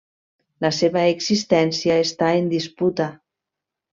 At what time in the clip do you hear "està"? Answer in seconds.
2.07-2.31